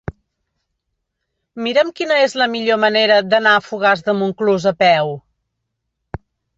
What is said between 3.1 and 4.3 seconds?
d'anar a Fogars de